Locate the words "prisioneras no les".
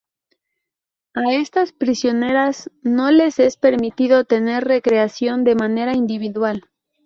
1.73-3.37